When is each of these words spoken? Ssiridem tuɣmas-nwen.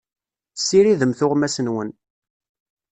Ssiridem 0.59 1.11
tuɣmas-nwen. 1.19 1.89